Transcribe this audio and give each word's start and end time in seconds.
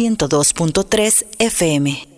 102.3 0.00 1.24
FM. 1.38 2.09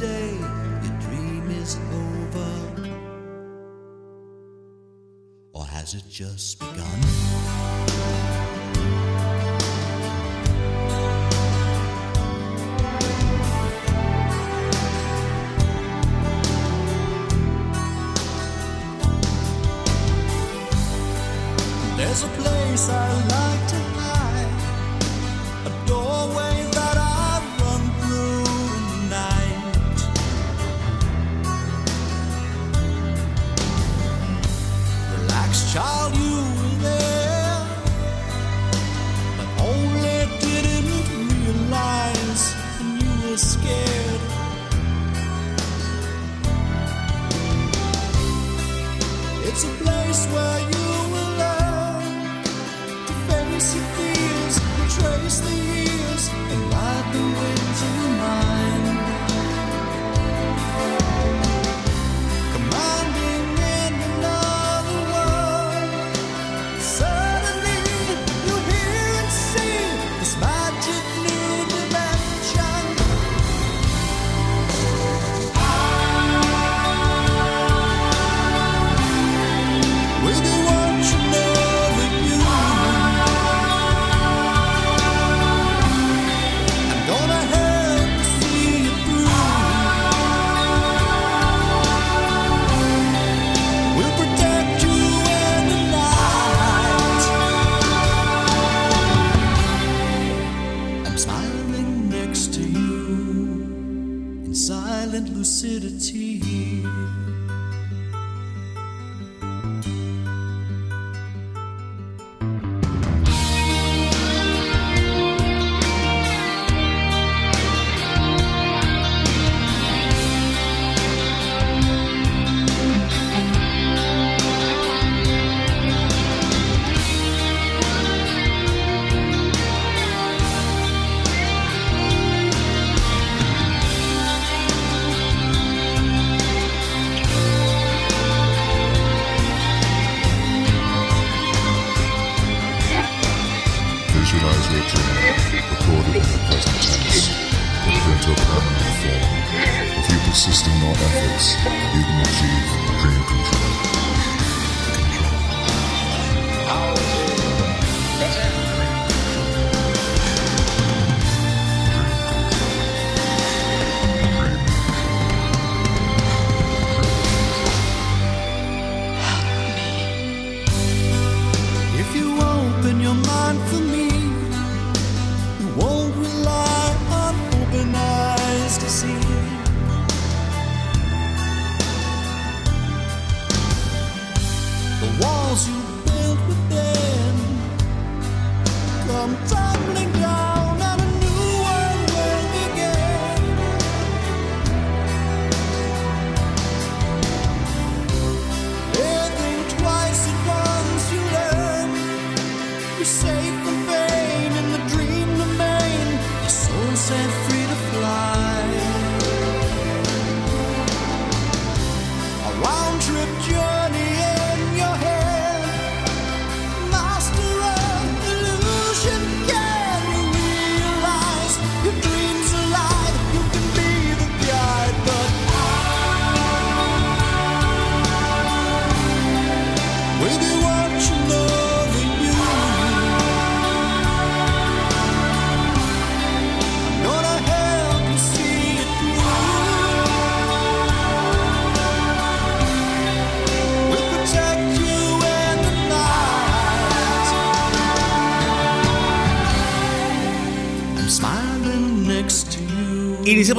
today 0.00 0.32
your 0.82 0.98
dream 1.00 1.50
is 1.50 1.76
over? 1.92 2.50
Or 5.52 5.66
has 5.66 5.92
it 5.92 6.04
just 6.08 6.58
begun? 6.58 7.79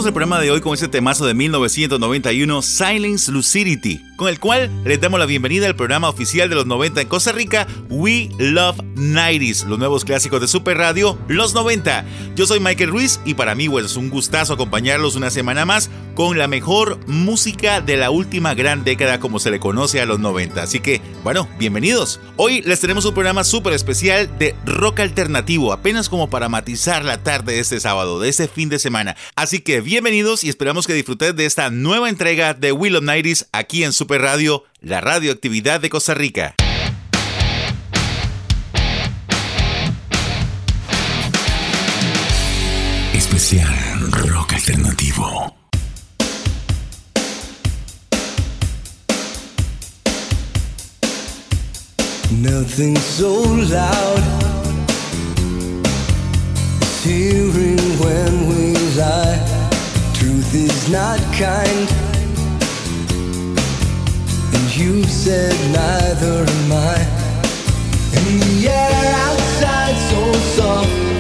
Iniciamos 0.02 0.10
el 0.10 0.14
programa 0.14 0.42
de 0.42 0.50
hoy 0.50 0.62
con 0.62 0.74
este 0.74 0.88
temazo 0.88 1.28
de 1.28 1.36
1991, 1.36 2.64
Silence 2.64 3.32
Lucidity, 3.32 4.04
con 4.16 4.30
el 4.30 4.40
cual 4.40 4.72
les 4.84 5.00
damos 5.00 5.20
la 5.20 5.28
bienvenida 5.28 5.68
al 5.68 5.76
programa 5.76 6.10
oficial 6.10 6.50
de 6.50 6.56
los 6.56 6.66
90 6.66 7.02
en 7.02 7.08
Costa 7.08 7.32
Rica, 7.32 7.68
We 7.88 8.32
Love 8.40 8.80
90s, 9.02 9.66
los 9.66 9.80
nuevos 9.80 10.06
clásicos 10.06 10.40
de 10.40 10.48
Super 10.48 10.78
Radio, 10.78 11.18
los 11.28 11.54
90. 11.54 12.06
Yo 12.36 12.46
soy 12.46 12.60
Michael 12.60 12.92
Ruiz 12.92 13.20
y 13.26 13.34
para 13.34 13.56
mí 13.56 13.68
pues, 13.68 13.86
es 13.86 13.96
un 13.96 14.10
gustazo 14.10 14.54
acompañarlos 14.54 15.16
una 15.16 15.32
semana 15.32 15.66
más 15.66 15.90
con 16.14 16.38
la 16.38 16.48
mejor 16.48 17.00
música 17.08 17.82
de 17.82 17.98
la 17.98 18.12
última 18.12 18.54
gran 18.54 18.84
década 18.84 19.20
como 19.20 19.40
se 19.40 19.50
le 19.50 19.60
conoce 19.60 20.02
a 20.02 20.06
los 20.06 20.20
90. 20.20 20.62
Así 20.62 20.80
que, 20.80 21.02
bueno, 21.24 21.50
bienvenidos. 21.58 22.20
Hoy 22.38 22.62
les 22.62 22.80
tenemos 22.80 23.06
un 23.06 23.14
programa 23.14 23.44
súper 23.44 23.74
especial 23.74 24.38
de 24.38 24.56
rock 24.66 25.00
alternativo, 25.00 25.74
apenas 25.74 26.10
como 26.10 26.30
para 26.30 26.50
matizar 26.50 27.04
la 27.04 27.24
tarde 27.24 27.54
de 27.54 27.60
este 27.60 27.80
sábado, 27.80 28.20
de 28.20 28.30
este 28.30 28.48
fin 28.48 28.70
de 28.70 28.80
semana. 28.80 29.16
Así 29.36 29.60
que 29.62 29.82
bienvenidos 29.82 30.44
y 30.44 30.50
esperamos 30.50 30.86
que 30.86 30.94
disfruten 30.94 31.36
de 31.36 31.46
esta 31.46 31.70
nueva 31.70 32.10
entrega 32.10 32.54
de 32.54 32.72
Will 32.72 32.98
of 32.98 33.04
Nighties 33.04 33.48
aquí 33.52 33.84
en 33.84 33.94
Super 33.94 34.22
Radio, 34.22 34.64
la 34.82 35.02
radioactividad 35.02 35.80
de 35.80 35.90
Costa 35.90 36.14
Rica. 36.14 36.56
Especial 43.42 44.32
Rock 44.32 44.54
Alternativo. 44.54 45.52
Nothing 52.32 52.96
so 52.98 53.32
loud 53.76 54.22
hearing 57.02 57.82
when 57.98 58.48
we 58.48 58.78
lie. 58.96 59.40
Truth 60.14 60.54
is 60.54 60.90
not 60.92 61.20
kind. 61.34 61.88
And 64.54 64.78
you 64.78 65.04
said 65.06 65.58
neither 65.74 66.46
am 66.46 66.72
I. 66.72 66.98
And 68.16 68.40
the 68.40 68.70
air 68.70 69.16
outside 69.26 69.98
so 70.12 70.32
soft, 70.56 71.11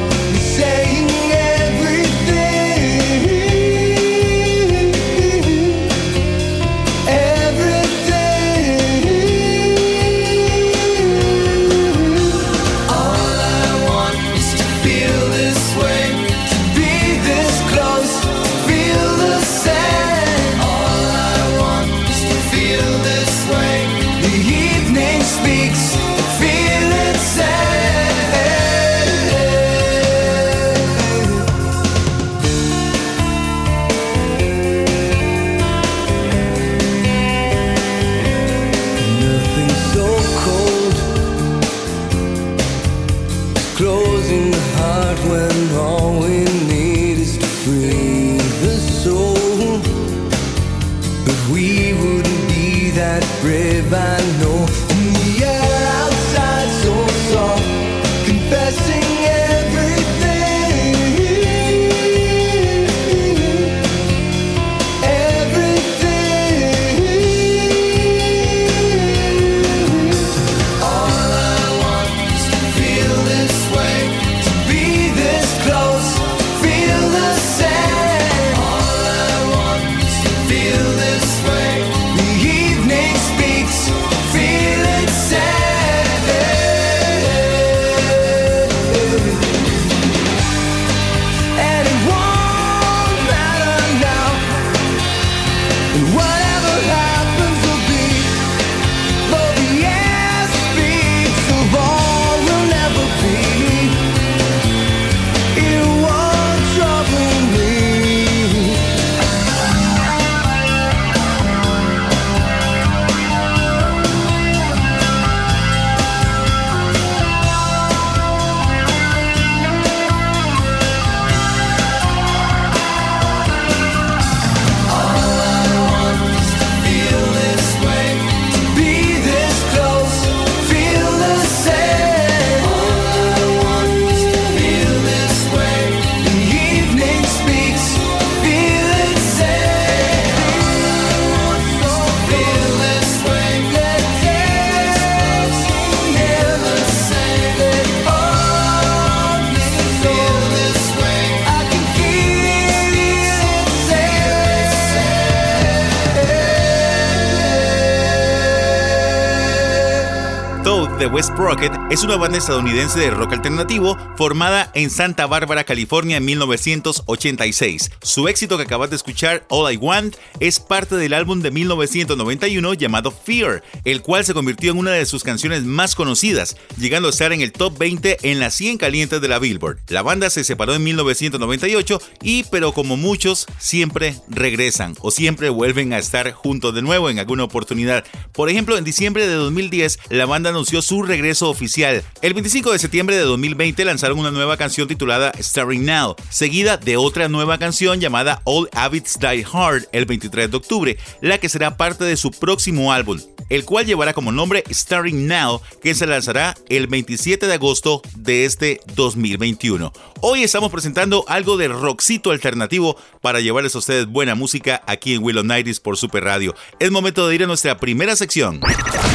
West 161.07 161.31
Rocket 161.37 161.71
es 161.89 162.03
una 162.03 162.17
banda 162.17 162.37
estadounidense 162.37 162.99
de 162.99 163.09
rock 163.09 163.33
alternativo 163.33 163.97
formada 164.15 164.71
en 164.73 164.89
Santa 164.89 165.25
Bárbara, 165.25 165.63
California 165.63 166.17
en 166.17 166.25
1986. 166.25 167.91
Su 168.01 168.27
éxito 168.27 168.57
que 168.57 168.63
acabas 168.63 168.89
de 168.89 168.95
escuchar, 168.97 169.45
All 169.49 169.73
I 169.73 169.77
Want, 169.77 170.15
es 170.39 170.59
parte 170.59 170.95
del 170.95 171.13
álbum 171.13 171.41
de 171.41 171.51
1991 171.51 172.73
llamado 172.75 173.11
Fear, 173.11 173.63
el 173.83 174.01
cual 174.01 174.25
se 174.25 174.33
convirtió 174.33 174.71
en 174.71 174.77
una 174.77 174.91
de 174.91 175.05
sus 175.05 175.23
canciones 175.23 175.63
más 175.63 175.95
conocidas, 175.95 176.55
llegando 176.77 177.07
a 177.07 177.11
estar 177.11 177.33
en 177.33 177.41
el 177.41 177.51
top 177.51 177.77
20 177.77 178.17
en 178.23 178.39
las 178.39 178.53
100 178.55 178.77
calientes 178.77 179.21
de 179.21 179.27
la 179.27 179.39
Billboard. 179.39 179.79
La 179.87 180.01
banda 180.03 180.29
se 180.29 180.43
separó 180.43 180.75
en 180.75 180.83
1998 180.83 182.01
y, 182.21 182.43
pero 182.43 182.73
como 182.73 182.97
muchos, 182.97 183.47
siempre 183.57 184.15
regresan 184.27 184.95
o 184.99 185.11
siempre 185.11 185.49
vuelven 185.49 185.93
a 185.93 185.99
estar 185.99 186.31
juntos 186.31 186.75
de 186.75 186.81
nuevo 186.81 187.09
en 187.09 187.19
alguna 187.19 187.43
oportunidad. 187.43 188.05
Por 188.33 188.49
ejemplo, 188.49 188.77
en 188.77 188.83
diciembre 188.83 189.27
de 189.27 189.33
2010, 189.33 189.99
la 190.09 190.25
banda 190.25 190.49
anunció 190.49 190.81
su 190.91 191.03
regreso 191.03 191.49
oficial. 191.49 192.03
El 192.21 192.33
25 192.33 192.73
de 192.73 192.77
septiembre 192.77 193.15
de 193.15 193.21
2020 193.21 193.85
lanzaron 193.85 194.19
una 194.19 194.29
nueva 194.29 194.57
canción 194.57 194.89
titulada 194.89 195.31
Starring 195.39 195.85
Now, 195.85 196.17
seguida 196.29 196.75
de 196.75 196.97
otra 196.97 197.29
nueva 197.29 197.57
canción 197.57 198.01
llamada 198.01 198.41
All 198.43 198.67
Habits 198.73 199.17
Die 199.17 199.45
Hard 199.53 199.85
el 199.93 200.03
23 200.03 200.51
de 200.51 200.57
octubre, 200.57 200.97
la 201.21 201.37
que 201.37 201.47
será 201.47 201.77
parte 201.77 202.03
de 202.03 202.17
su 202.17 202.31
próximo 202.31 202.91
álbum, 202.91 203.21
el 203.47 203.63
cual 203.63 203.85
llevará 203.85 204.11
como 204.11 204.33
nombre 204.33 204.65
Starring 204.69 205.27
Now, 205.27 205.61
que 205.81 205.95
se 205.95 206.07
lanzará 206.07 206.55
el 206.67 206.87
27 206.87 207.47
de 207.47 207.53
agosto 207.53 208.01
de 208.17 208.43
este 208.43 208.81
2021. 208.93 209.93
Hoy 210.19 210.43
estamos 210.43 210.73
presentando 210.73 211.23
algo 211.29 211.55
de 211.55 211.69
rockcito 211.69 212.31
alternativo 212.31 212.97
para 213.21 213.39
llevarles 213.39 213.75
a 213.75 213.79
ustedes 213.79 214.07
buena 214.07 214.35
música 214.35 214.81
aquí 214.87 215.13
en 215.13 215.23
Willow 215.23 215.45
Nighties 215.45 215.79
por 215.79 215.95
Super 215.95 216.25
Radio. 216.25 216.53
Es 216.81 216.91
momento 216.91 217.29
de 217.29 217.35
ir 217.35 217.43
a 217.43 217.47
nuestra 217.47 217.77
primera 217.77 218.17
sección. 218.17 218.59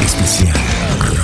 Especial 0.03 1.16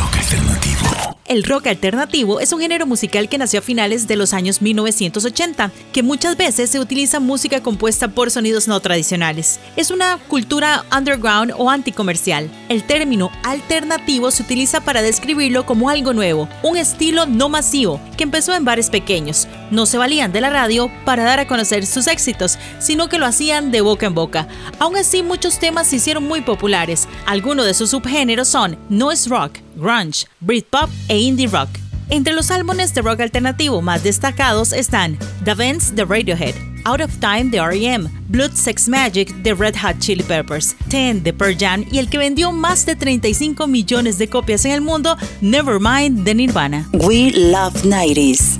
El 1.34 1.44
rock 1.46 1.66
alternativo 1.66 2.40
es 2.40 2.54
un 2.54 2.60
género 2.60 2.86
musical 2.86 3.28
que 3.28 3.40
nació 3.40 3.60
a 3.60 3.63
finales 3.63 4.08
de 4.08 4.18
los 4.18 4.34
años 4.34 4.62
1980, 4.62 5.72
que 5.92 6.04
muchas 6.04 6.38
veces 6.38 6.70
se 6.70 6.80
utiliza 6.80 7.20
música 7.20 7.63
compuesta 7.63 8.10
por 8.10 8.30
sonidos 8.30 8.68
no 8.68 8.80
tradicionales. 8.82 9.60
Es 9.75 9.90
una 9.90 10.20
cultura 10.28 10.86
underground 10.96 11.54
o 11.58 11.72
anticomercial. 11.72 12.52
El 12.70 12.84
término 12.84 13.32
alternativo 13.44 14.30
se 14.30 14.44
utiliza 14.44 14.82
para 14.82 15.02
describirlo 15.02 15.66
como 15.66 15.90
algo 15.90 16.13
nuevo, 16.13 16.48
un 16.62 16.78
estilo 16.78 17.25
no 17.25 17.50
masivo 17.50 18.00
que 18.16 18.25
empezó 18.25 18.54
en 18.54 18.63
bares 18.63 18.92
pequeños. 18.92 19.48
No 19.72 19.88
se 19.88 19.98
valían 19.98 20.34
de 20.34 20.42
la 20.42 20.52
radio 20.52 20.92
para 21.04 21.24
dar 21.24 21.40
a 21.40 21.48
conocer 21.48 21.88
sus 21.88 22.06
éxitos, 22.06 22.60
sino 22.78 23.10
que 23.10 23.18
lo 23.18 23.25
hacían 23.25 23.72
de 23.72 23.82
boca 23.82 24.06
en 24.06 24.13
boca. 24.13 24.48
Aún 24.78 24.98
así, 24.98 25.24
muchos 25.24 25.58
temas 25.58 25.88
se 25.88 25.96
hicieron 25.96 26.25
muy 26.25 26.42
populares. 26.42 27.08
Algunos 27.25 27.66
de 27.66 27.74
sus 27.74 27.90
subgéneros 27.90 28.50
son 28.50 28.78
noise 28.90 29.28
rock, 29.30 29.62
grunge, 29.75 30.25
Britpop 30.39 30.89
e 31.08 31.20
indie 31.20 31.48
rock. 31.48 31.70
Entre 32.10 32.34
los 32.34 32.51
álbumes 32.51 32.94
de 32.94 33.01
rock 33.01 33.22
alternativo 33.22 33.82
más 33.82 34.03
destacados 34.03 34.74
están 34.74 35.18
The 35.46 35.53
Vents 35.53 35.96
de 35.96 36.06
Radiohead, 36.06 36.53
Out 36.86 37.01
of 37.01 37.18
Time 37.20 37.46
de 37.46 37.58
R.E.M., 37.58 38.10
Blood 38.27 38.51
Sex 38.51 38.88
Magic 38.88 39.34
de 39.38 39.53
Red 39.53 39.75
Hot 39.82 40.00
Chili 40.00 40.24
Peppers, 40.24 40.75
Ten 40.89 41.24
de 41.24 41.34
Pearl 41.34 41.58
Jam 41.58 41.86
y 41.92 42.00
el 42.00 42.10
que 42.10 42.18
vendió 42.18 42.51
más 42.51 42.86
de 42.86 42.96
35 42.96 43.68
millones 43.68 44.18
de 44.18 44.27
copias 44.27 44.65
en 44.65 44.72
el 44.72 44.82
mundo, 44.82 45.18
Nevermind 45.42 46.24
de 46.24 46.36
Nirvana. 46.36 46.88
We 46.94 47.32
Love 47.32 47.84
90s. 47.84 48.60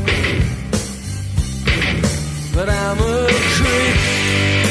But 2.53 2.69
I'm 2.69 2.99
a 2.99 3.27
creep. 3.55 4.70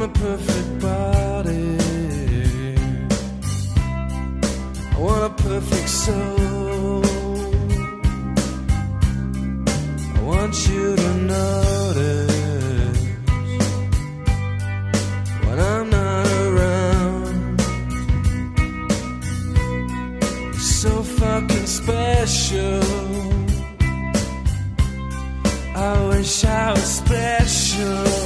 Want 0.00 0.16
a 0.16 0.20
perfect 0.20 0.80
body. 0.80 1.76
I 4.92 4.98
want 4.98 5.24
a 5.24 5.42
perfect 5.42 5.88
soul. 5.88 7.04
I 10.16 10.22
want 10.22 10.68
you 10.68 10.96
to 10.96 11.14
notice 11.14 12.36
when 15.44 15.58
I'm 15.60 15.90
not 15.90 16.26
around. 16.46 17.60
You're 20.44 20.54
so 20.54 21.02
fucking 21.02 21.66
special. 21.66 22.82
I 25.76 26.08
wish 26.08 26.44
I 26.44 26.72
was 26.72 26.84
special. 26.84 28.19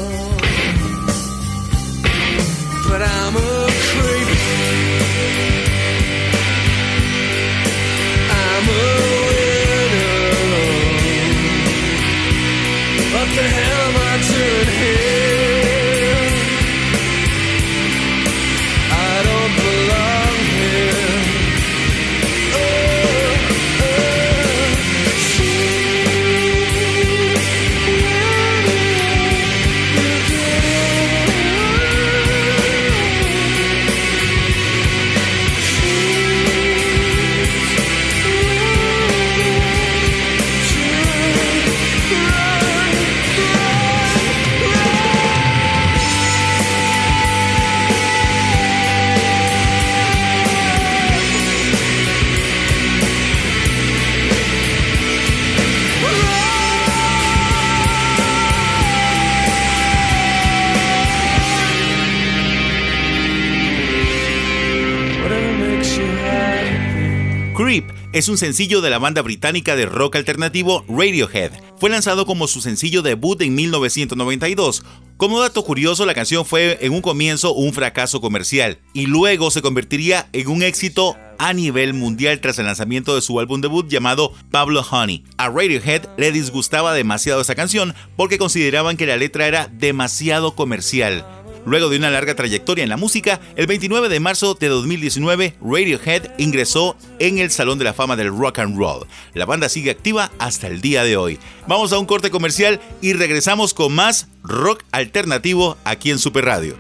Creep 67.55 67.89
es 68.13 68.29
un 68.29 68.37
sencillo 68.37 68.81
de 68.81 68.91
la 68.91 68.99
banda 68.99 69.23
británica 69.23 69.77
de 69.77 69.87
rock 69.87 70.17
alternativo 70.17 70.85
Radiohead. 70.89 71.53
Fue 71.79 71.89
lanzado 71.89 72.27
como 72.27 72.49
su 72.49 72.61
sencillo 72.61 73.01
debut 73.01 73.41
en 73.43 73.55
1992. 73.55 74.83
Como 75.17 75.41
dato 75.41 75.65
curioso, 75.65 76.05
la 76.05 76.15
canción 76.15 76.45
fue 76.45 76.79
en 76.81 76.93
un 76.93 77.01
comienzo 77.01 77.55
un 77.55 77.73
fracaso 77.73 78.21
comercial 78.21 78.79
y 78.93 79.07
luego 79.07 79.53
se 79.53 79.63
convertiría 79.63 80.29
en 80.33 80.49
un 80.49 80.65
éxito 80.65 81.17
a 81.39 81.53
nivel 81.53 81.95
mundial 81.95 82.41
tras 82.41 82.59
el 82.59 82.67
lanzamiento 82.67 83.15
de 83.15 83.23
su 83.23 83.39
álbum 83.39 83.61
debut 83.61 83.87
llamado 83.89 84.33
Pablo 84.51 84.85
Honey. 84.91 85.23
A 85.37 85.49
Radiohead 85.49 86.09
le 86.17 86.33
disgustaba 86.33 86.93
demasiado 86.93 87.41
esa 87.41 87.55
canción 87.55 87.95
porque 88.17 88.39
consideraban 88.39 88.97
que 88.97 89.07
la 89.07 89.17
letra 89.17 89.47
era 89.47 89.69
demasiado 89.69 90.57
comercial. 90.57 91.25
Luego 91.67 91.89
de 91.89 91.97
una 91.97 92.11
larga 92.11 92.35
trayectoria 92.35 92.85
en 92.85 92.91
la 92.91 92.97
música, 92.97 93.41
el 93.57 93.67
29 93.67 94.09
de 94.09 94.21
marzo 94.21 94.55
de 94.55 94.69
2019, 94.69 95.57
Radiohead 95.63 96.31
ingresó 96.39 96.97
en 97.19 97.39
el 97.39 97.51
Salón 97.51 97.79
de 97.79 97.85
la 97.85 97.95
Fama 97.95 98.17
del 98.17 98.37
Rock 98.37 98.59
and 98.59 98.77
Roll. 98.77 99.07
La 99.33 99.47
banda 99.47 99.69
sigue 99.69 99.91
activa 99.91 100.31
hasta 100.39 100.67
el 100.67 100.81
día 100.81 101.05
de 101.05 101.17
hoy. 101.17 101.39
Vamos 101.67 101.93
a 101.93 101.99
un 101.99 102.07
corte 102.07 102.31
comercial 102.31 102.81
y 103.01 103.15
regresamos 103.15 103.75
con 103.75 103.95
más 103.95 104.29
rock 104.43 104.83
alternativo 104.93 105.77
aquí 105.85 106.11
en 106.11 106.19
Super 106.19 106.45
Radio. 106.45 106.77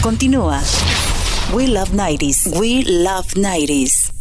Continúa. 0.00 0.62
We 1.52 1.68
Love 1.68 1.90
90s. 1.92 2.46
We 2.58 2.82
Love 2.84 3.34
90s. 3.34 4.12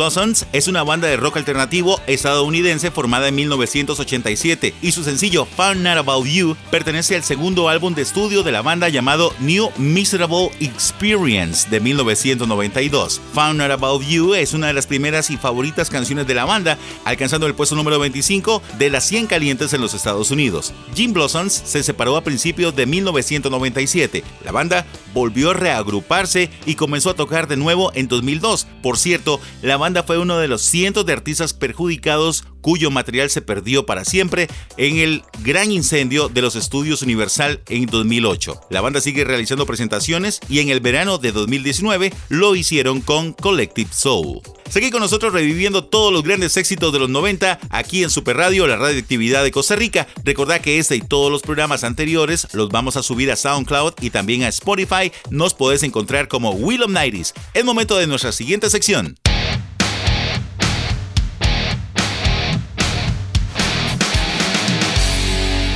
Blossoms 0.00 0.46
es 0.54 0.66
una 0.66 0.82
banda 0.82 1.08
de 1.08 1.18
rock 1.18 1.36
alternativo 1.36 2.00
estadounidense 2.06 2.90
formada 2.90 3.28
en 3.28 3.34
1987 3.34 4.72
y 4.80 4.92
su 4.92 5.04
sencillo 5.04 5.44
Found 5.44 5.82
Not 5.82 5.98
About 5.98 6.26
You 6.26 6.56
pertenece 6.70 7.16
al 7.16 7.22
segundo 7.22 7.68
álbum 7.68 7.94
de 7.94 8.00
estudio 8.00 8.42
de 8.42 8.50
la 8.50 8.62
banda 8.62 8.88
llamado 8.88 9.34
New 9.40 9.70
Miserable 9.76 10.52
Experience 10.58 11.68
de 11.68 11.80
1992. 11.80 13.20
Found 13.34 13.58
Not 13.58 13.72
About 13.72 14.02
You 14.02 14.32
es 14.32 14.54
una 14.54 14.68
de 14.68 14.72
las 14.72 14.86
primeras 14.86 15.28
y 15.28 15.36
favoritas 15.36 15.90
canciones 15.90 16.26
de 16.26 16.32
la 16.32 16.46
banda, 16.46 16.78
alcanzando 17.04 17.46
el 17.46 17.54
puesto 17.54 17.74
número 17.74 17.98
25 17.98 18.62
de 18.78 18.88
las 18.88 19.04
100 19.04 19.26
calientes 19.26 19.74
en 19.74 19.82
los 19.82 19.92
Estados 19.92 20.30
Unidos. 20.30 20.72
Jim 20.94 21.12
Blossoms 21.12 21.52
se 21.52 21.82
separó 21.82 22.16
a 22.16 22.24
principios 22.24 22.74
de 22.74 22.86
1997. 22.86 24.24
La 24.46 24.52
banda 24.52 24.86
volvió 25.14 25.50
a 25.50 25.54
reagruparse 25.54 26.50
y 26.66 26.74
comenzó 26.74 27.10
a 27.10 27.14
tocar 27.14 27.48
de 27.48 27.56
nuevo 27.56 27.92
en 27.94 28.08
2002. 28.08 28.66
Por 28.82 28.98
cierto, 28.98 29.40
la 29.62 29.76
banda 29.76 30.02
fue 30.02 30.18
uno 30.18 30.38
de 30.38 30.48
los 30.48 30.62
cientos 30.62 31.06
de 31.06 31.12
artistas 31.12 31.54
perjudicados 31.54 32.44
cuyo 32.60 32.90
material 32.90 33.30
se 33.30 33.42
perdió 33.42 33.86
para 33.86 34.04
siempre 34.04 34.48
en 34.76 34.98
el 34.98 35.22
gran 35.42 35.72
incendio 35.72 36.28
de 36.28 36.42
los 36.42 36.56
estudios 36.56 37.02
Universal 37.02 37.62
en 37.68 37.86
2008. 37.86 38.60
La 38.70 38.80
banda 38.80 39.00
sigue 39.00 39.24
realizando 39.24 39.66
presentaciones 39.66 40.40
y 40.48 40.60
en 40.60 40.68
el 40.68 40.80
verano 40.80 41.18
de 41.18 41.32
2019 41.32 42.12
lo 42.28 42.54
hicieron 42.54 43.00
con 43.00 43.32
Collective 43.32 43.90
Soul. 43.92 44.42
Seguí 44.70 44.92
con 44.92 45.00
nosotros 45.00 45.32
reviviendo 45.32 45.82
todos 45.82 46.12
los 46.12 46.22
grandes 46.22 46.56
éxitos 46.56 46.92
de 46.92 47.00
los 47.00 47.10
90 47.10 47.58
aquí 47.70 48.04
en 48.04 48.10
Super 48.10 48.36
Radio, 48.36 48.68
la 48.68 48.76
radioactividad 48.76 49.42
de 49.42 49.50
Costa 49.50 49.74
Rica. 49.74 50.06
Recordad 50.22 50.60
que 50.60 50.78
este 50.78 50.94
y 50.94 51.00
todos 51.00 51.30
los 51.30 51.42
programas 51.42 51.82
anteriores 51.82 52.46
los 52.52 52.68
vamos 52.68 52.96
a 52.96 53.02
subir 53.02 53.32
a 53.32 53.36
SoundCloud 53.36 53.94
y 54.00 54.10
también 54.10 54.44
a 54.44 54.48
Spotify. 54.48 55.10
Nos 55.28 55.54
podés 55.54 55.82
encontrar 55.82 56.28
como 56.28 56.52
Will 56.52 56.84
of 56.84 56.90
Nighties. 56.90 57.34
Es 57.52 57.64
momento 57.64 57.96
de 57.96 58.06
nuestra 58.06 58.30
siguiente 58.30 58.70
sección. 58.70 59.16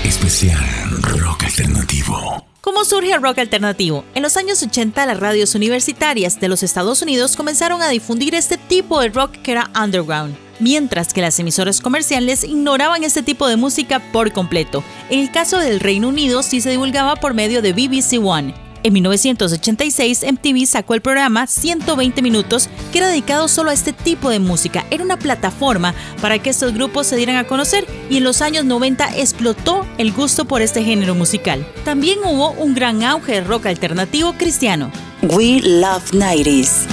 Especial 0.05 1.03
Rock 1.03 1.43
Alternativo. 1.43 2.44
¿Cómo 2.64 2.87
surge 2.87 3.12
el 3.12 3.20
rock 3.20 3.40
alternativo? 3.40 4.07
En 4.14 4.22
los 4.22 4.38
años 4.38 4.62
80 4.62 5.05
las 5.05 5.20
radios 5.20 5.55
universitarias 5.55 6.40
de 6.40 6.48
los 6.48 6.62
Estados 6.62 7.03
Unidos 7.03 7.37
comenzaron 7.37 7.83
a 7.83 7.90
difundir 7.90 8.35
este 8.35 8.57
tipo 8.57 9.03
de 9.03 9.11
rock 9.11 9.33
que 9.33 9.53
era 9.53 9.70
underground, 9.79 10.35
mientras 10.61 11.12
que 11.12 11.20
las 11.20 11.38
emisoras 11.38 11.83
comerciales 11.83 12.42
ignoraban 12.42 13.05
este 13.05 13.22
tipo 13.22 13.46
de 13.48 13.57
música 13.57 14.00
por 14.12 14.33
completo. 14.33 14.83
En 15.11 15.18
el 15.18 15.31
caso 15.31 15.59
del 15.59 15.79
Reino 15.79 16.09
Unido 16.09 16.42
sí 16.42 16.62
se 16.62 16.70
divulgaba 16.70 17.16
por 17.16 17.35
medio 17.35 17.61
de 17.61 17.74
BBC 17.74 18.18
One, 18.24 18.55
en 18.85 18.92
1986, 18.92 20.25
MTV 20.31 20.66
sacó 20.66 20.94
el 20.94 21.01
programa 21.01 21.47
120 21.47 22.23
Minutos, 22.23 22.68
que 22.92 22.99
era 22.99 23.09
dedicado 23.09 23.49
solo 23.49 23.70
a 23.70 23.73
este 23.73 23.92
tipo 23.92 24.29
de 24.31 24.38
música. 24.38 24.85
Era 24.90 25.03
una 25.03 25.18
plataforma 25.18 25.94
para 26.20 26.38
que 26.38 26.51
estos 26.51 26.75
grupos 26.75 27.07
se 27.07 27.16
dieran 27.16 27.37
a 27.37 27.47
conocer 27.47 27.87
y 28.11 28.18
en 28.18 28.25
los 28.25 28.42
años 28.42 28.66
90 28.66 29.16
explotó 29.16 29.87
el 29.97 30.12
gusto 30.12 30.44
por 30.44 30.61
este 30.61 30.85
género 30.85 31.14
musical. 31.14 31.66
También 31.85 32.18
hubo 32.25 32.51
un 32.53 32.75
gran 32.75 33.03
auge 33.03 33.33
de 33.33 33.40
rock 33.40 33.66
alternativo 33.66 34.35
cristiano. 34.35 34.92
We 35.23 35.62
Love 35.62 36.12
90s. 36.12 36.87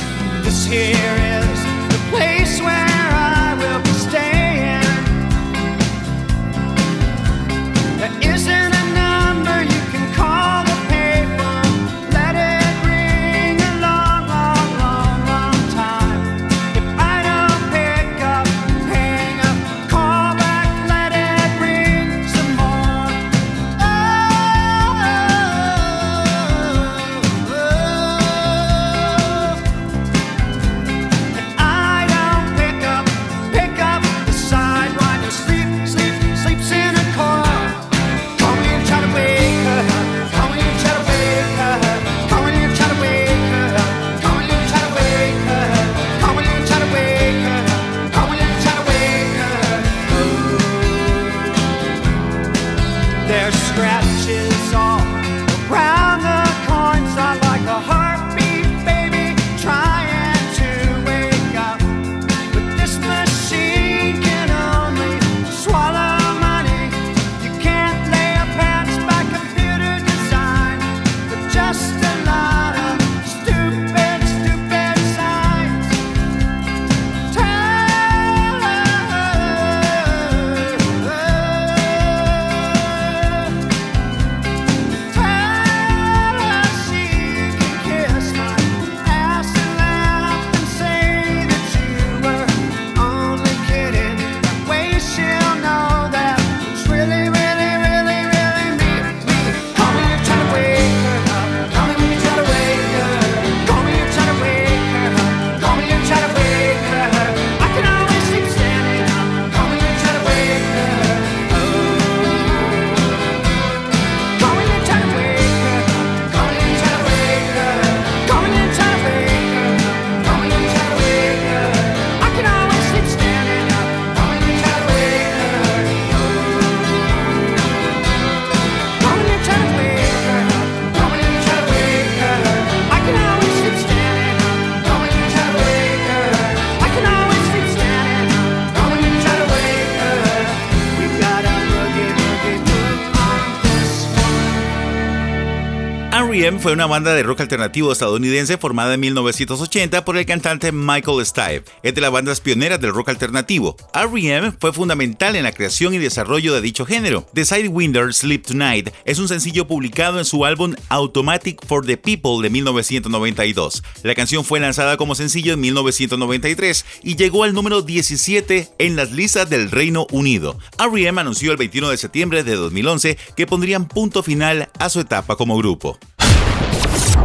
Fue 146.61 146.73
una 146.73 146.85
banda 146.85 147.15
de 147.15 147.23
rock 147.23 147.41
alternativo 147.41 147.91
estadounidense 147.91 148.55
formada 148.57 148.93
en 148.93 148.99
1980 148.99 150.05
por 150.05 150.15
el 150.15 150.27
cantante 150.27 150.71
Michael 150.71 151.25
Stipe. 151.25 151.63
Es 151.81 151.95
de 151.95 152.01
las 152.01 152.11
bandas 152.11 152.39
pioneras 152.39 152.79
del 152.79 152.93
rock 152.93 153.09
alternativo. 153.09 153.75
R.E.M. 153.95 154.53
fue 154.59 154.71
fundamental 154.71 155.35
en 155.35 155.43
la 155.43 155.53
creación 155.53 155.95
y 155.95 155.97
desarrollo 155.97 156.53
de 156.53 156.61
dicho 156.61 156.85
género. 156.85 157.25
The 157.33 157.45
Sidewinder 157.45 158.13
Sleep 158.13 158.45
Tonight 158.45 158.91
es 159.05 159.17
un 159.17 159.27
sencillo 159.27 159.65
publicado 159.65 160.19
en 160.19 160.25
su 160.25 160.45
álbum 160.45 160.75
Automatic 160.89 161.65
for 161.65 161.83
the 161.83 161.97
People 161.97 162.43
de 162.43 162.51
1992. 162.51 163.81
La 164.03 164.13
canción 164.13 164.45
fue 164.45 164.59
lanzada 164.59 164.97
como 164.97 165.15
sencillo 165.15 165.53
en 165.53 165.61
1993 165.61 166.85
y 167.01 167.15
llegó 167.15 167.43
al 167.43 167.55
número 167.55 167.81
17 167.81 168.69
en 168.77 168.95
las 168.95 169.11
listas 169.11 169.49
del 169.49 169.71
Reino 169.71 170.05
Unido. 170.11 170.59
R.E.M. 170.77 171.19
anunció 171.19 171.51
el 171.53 171.57
21 171.57 171.89
de 171.89 171.97
septiembre 171.97 172.43
de 172.43 172.55
2011 172.55 173.17
que 173.35 173.47
pondrían 173.47 173.87
punto 173.87 174.21
final 174.21 174.69
a 174.77 174.89
su 174.89 174.99
etapa 174.99 175.35
como 175.35 175.57
grupo. 175.57 175.97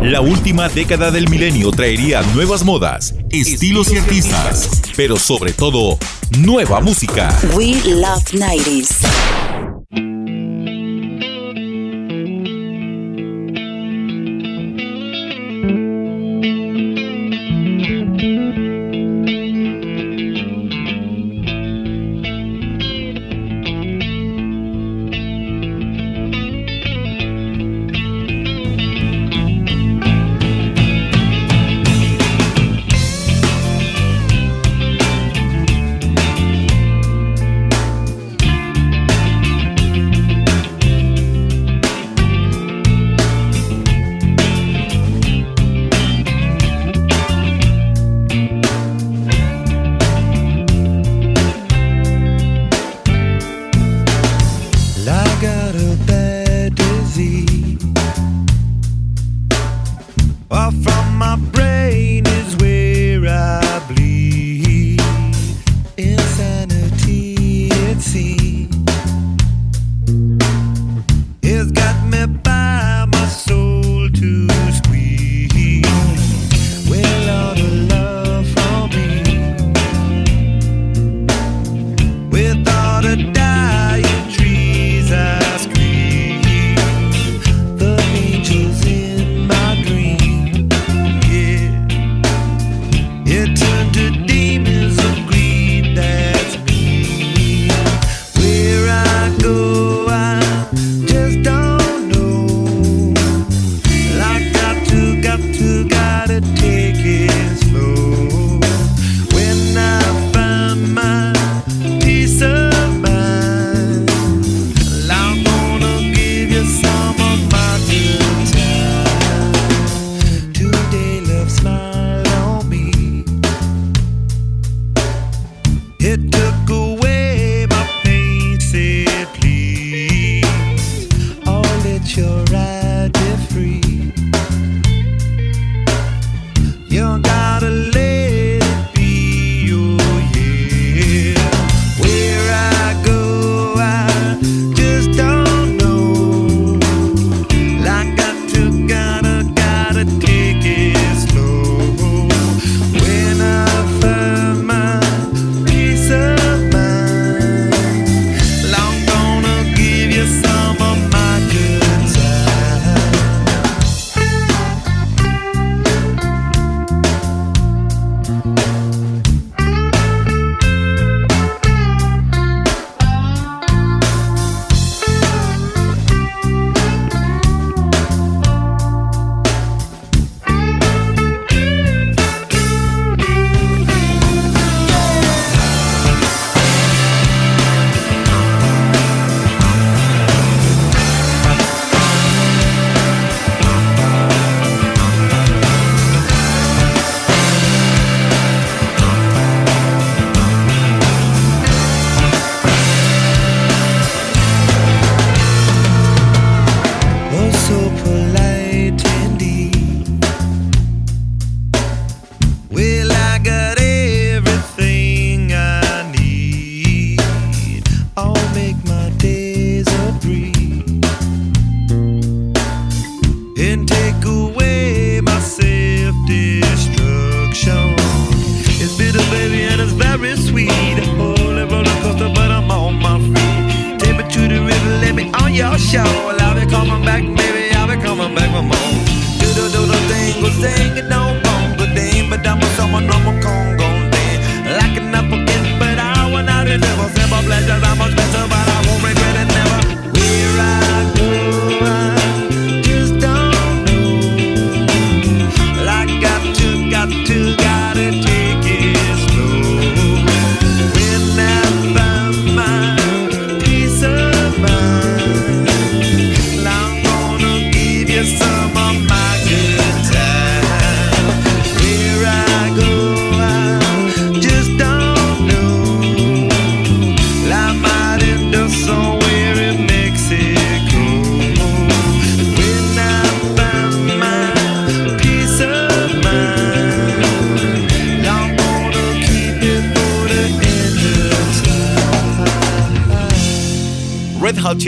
La 0.03 0.21
última 0.21 0.69
década 0.69 1.11
del 1.11 1.29
milenio 1.29 1.71
traería 1.71 2.23
nuevas 2.35 2.65
modas, 2.65 3.15
estilos 3.31 3.93
y 3.93 3.99
artistas, 3.99 4.83
pero 4.95 5.17
sobre 5.17 5.53
todo, 5.53 5.99
nueva 6.39 6.81
música. 6.81 7.37
We 7.55 7.75
Love 7.85 8.23
90s. 8.33 9.66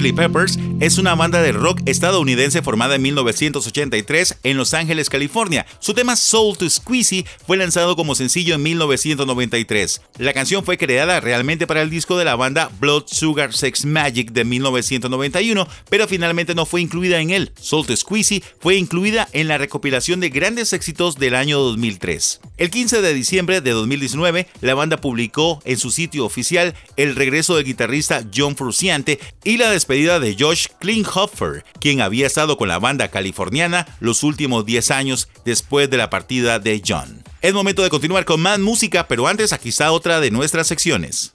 Chili 0.08 0.16
Peppers 0.16 0.56
es 0.80 0.96
una 0.96 1.16
banda 1.16 1.42
de 1.42 1.50
rock 1.50 1.80
estadounidense 1.86 2.62
formada 2.62 2.94
en 2.94 3.02
1983 3.02 4.38
en 4.44 4.56
Los 4.56 4.74
Ángeles, 4.74 5.10
California. 5.10 5.66
Su 5.80 5.92
tema 5.92 6.14
Soul 6.14 6.56
to 6.56 6.70
Squeezy 6.70 7.26
fue 7.46 7.56
lanzado 7.56 7.96
como 7.96 8.14
sencillo 8.14 8.54
en 8.54 8.62
1993. 8.62 10.02
La 10.18 10.32
canción 10.32 10.64
fue 10.64 10.78
creada 10.78 11.18
realmente 11.18 11.66
para 11.66 11.82
el 11.82 11.90
disco 11.90 12.16
de 12.16 12.24
la 12.24 12.36
banda 12.36 12.70
Blood 12.78 13.04
Sugar 13.06 13.52
Sex 13.52 13.84
Magic 13.86 14.30
de 14.30 14.44
1991, 14.44 15.66
pero 15.90 16.06
finalmente 16.06 16.54
no 16.54 16.64
fue 16.64 16.80
incluida 16.80 17.20
en 17.20 17.30
él. 17.30 17.50
Soul 17.60 17.86
to 17.86 17.96
Squeezy 17.96 18.44
fue 18.60 18.76
incluida 18.76 19.28
en 19.32 19.48
la 19.48 19.58
recopilación 19.58 20.20
de 20.20 20.30
grandes 20.30 20.72
éxitos 20.72 21.16
del 21.16 21.34
año 21.34 21.58
2003. 21.58 22.40
El 22.56 22.70
15 22.70 23.02
de 23.02 23.14
diciembre 23.14 23.60
de 23.60 23.72
2019, 23.72 24.46
la 24.60 24.74
banda 24.74 25.00
publicó 25.00 25.60
en 25.64 25.76
su 25.76 25.90
sitio 25.90 26.24
oficial 26.24 26.74
el 26.96 27.16
regreso 27.16 27.56
del 27.56 27.64
guitarrista 27.64 28.24
John 28.32 28.56
Frusciante 28.56 29.18
y 29.42 29.56
la 29.56 29.70
despedida 29.70 30.20
de 30.20 30.36
Josh 30.38 30.67
Klinghoffer, 30.80 31.64
quien 31.80 32.00
había 32.00 32.26
estado 32.26 32.56
con 32.56 32.68
la 32.68 32.78
banda 32.78 33.08
californiana 33.08 33.86
los 34.00 34.22
últimos 34.22 34.66
10 34.66 34.90
años 34.90 35.28
después 35.44 35.90
de 35.90 35.96
la 35.96 36.10
partida 36.10 36.58
de 36.58 36.82
John. 36.86 37.22
Es 37.40 37.54
momento 37.54 37.82
de 37.82 37.90
continuar 37.90 38.24
con 38.24 38.40
más 38.40 38.58
música, 38.58 39.06
pero 39.06 39.28
antes 39.28 39.52
aquí 39.52 39.68
está 39.68 39.92
otra 39.92 40.20
de 40.20 40.30
nuestras 40.30 40.66
secciones. 40.66 41.34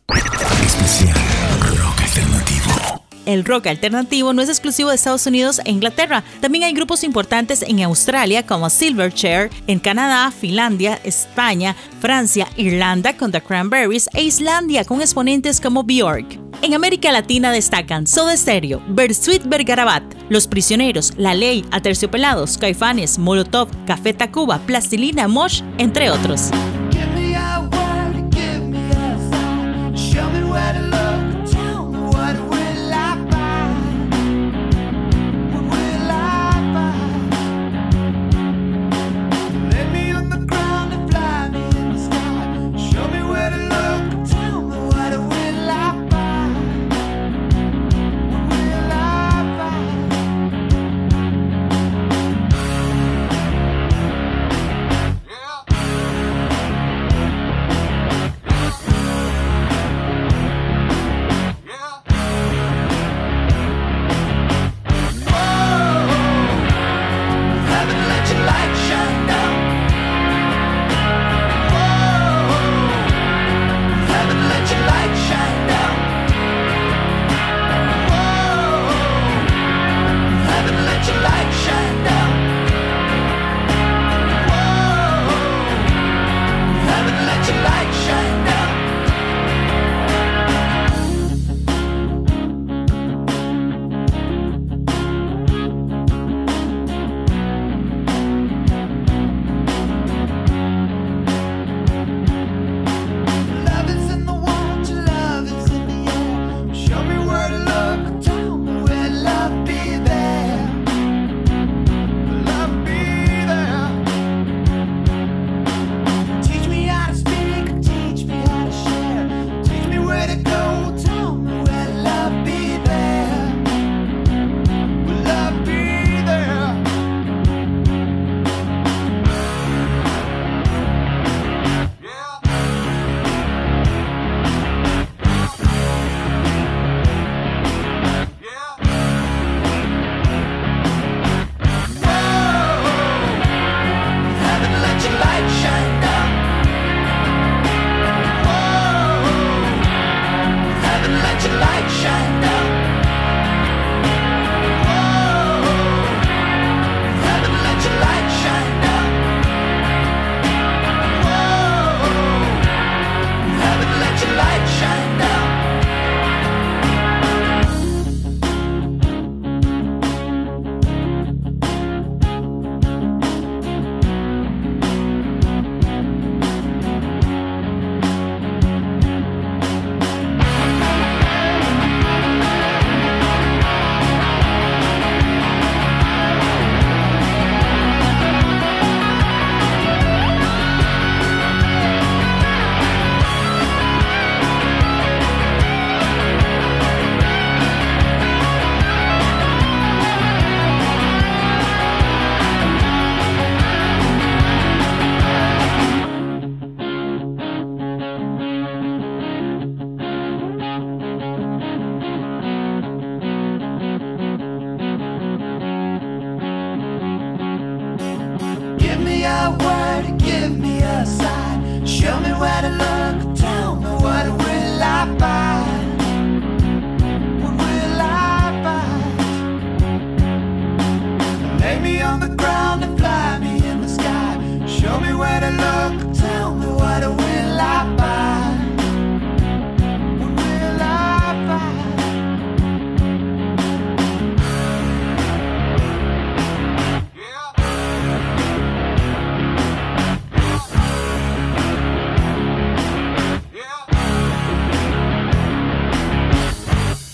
Especial 0.65 1.15
Rock 1.77 2.01
Alternativo. 2.01 3.03
El 3.25 3.45
rock 3.45 3.67
alternativo 3.67 4.33
no 4.33 4.41
es 4.41 4.49
exclusivo 4.49 4.89
de 4.89 4.95
Estados 4.95 5.25
Unidos 5.25 5.61
e 5.63 5.71
Inglaterra. 5.71 6.23
También 6.41 6.65
hay 6.65 6.73
grupos 6.73 7.05
importantes 7.05 7.61
en 7.61 7.81
Australia 7.81 8.45
como 8.45 8.69
Silverchair, 8.69 9.49
en 9.67 9.79
Canadá, 9.79 10.29
Finlandia, 10.31 10.99
España, 11.05 11.75
Francia, 12.01 12.49
Irlanda 12.57 13.15
con 13.15 13.31
The 13.31 13.41
Cranberries 13.41 14.09
e 14.13 14.23
Islandia 14.23 14.83
con 14.83 15.01
exponentes 15.01 15.61
como 15.61 15.83
Björk. 15.83 16.42
En 16.63 16.73
América 16.73 17.11
Latina 17.11 17.51
destacan 17.51 18.07
Soda 18.07 18.37
Stereo, 18.37 18.81
Bersuit 18.87 19.43
Bergarabat, 19.45 20.01
Los 20.29 20.47
Prisioneros, 20.47 21.11
La 21.17 21.33
Ley, 21.33 21.65
Aterciopelados, 21.71 22.57
Caifanes, 22.57 23.19
Molotov, 23.19 23.67
Café 23.85 24.13
Tacuba, 24.13 24.59
Plastilina, 24.59 25.27
Mosh, 25.27 25.61
entre 25.77 26.09
otros. 26.09 26.51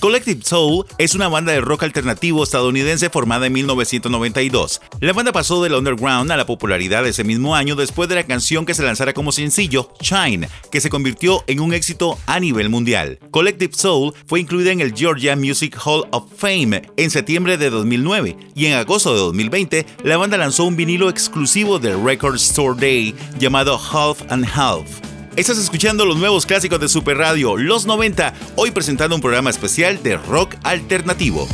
Collective 0.10 0.44
Soul 0.44 0.88
es 0.98 1.14
una 1.14 1.28
banda 1.28 1.52
de 1.52 1.62
rock 1.62 1.84
alternativo 1.84 2.44
estadounidense 2.44 3.12
formada 3.12 3.46
en 3.46 3.54
1992. 3.54 4.82
La 5.02 5.14
banda 5.14 5.32
pasó 5.32 5.62
del 5.62 5.76
underground 5.76 6.32
a 6.32 6.36
la 6.36 6.48
popularidad 6.48 7.06
ese 7.06 7.24
mismo 7.24 7.56
año 7.56 7.76
después 7.76 8.10
de 8.10 8.16
la 8.16 8.24
canción 8.24 8.66
que 8.66 8.74
se 8.74 8.82
lanzara 8.82 9.14
como 9.14 9.32
sencillo, 9.32 9.94
Shine, 10.02 10.50
que 10.72 10.82
se 10.82 10.90
convirtió 10.90 11.44
en 11.46 11.60
un 11.60 11.76
éxito 11.76 12.18
a 12.26 12.40
nivel 12.40 12.70
mundial. 12.70 13.20
Collective 13.30 13.76
Soul 13.76 14.16
fue 14.26 14.40
incluida 14.40 14.72
en 14.72 14.82
el 14.82 14.96
Georgia 14.96 15.36
Music 15.36 15.78
Hall 15.86 16.08
of 16.10 16.34
Fame 16.36 16.82
en 16.98 17.12
septiembre 17.12 17.58
de 17.58 17.70
2009 17.70 18.36
y 18.56 18.66
en 18.66 18.74
agosto 18.74 19.14
de 19.14 19.20
2020 19.20 19.86
la 20.06 20.18
banda 20.18 20.40
lanzó 20.40 20.64
un 20.64 20.76
vinilo 20.76 21.12
exclusivo 21.12 21.78
de 21.78 21.96
Record 21.96 22.38
Store 22.38 22.76
Day 22.76 23.14
llamado 23.38 23.78
Half 23.78 24.24
and 24.32 24.48
Half. 24.56 25.09
Estás 25.40 25.58
escuchando 25.58 26.04
los 26.06 26.18
nuevos 26.18 26.46
clásicos 26.46 26.82
de 26.82 26.90
Super 26.90 27.18
Radio, 27.18 27.56
Los 27.56 27.86
90, 27.86 28.34
hoy 28.58 28.72
presentando 28.72 29.16
un 29.16 29.22
programa 29.22 29.50
especial 29.50 30.04
de 30.04 30.18
rock 30.18 30.56
alternativo. 30.64 31.48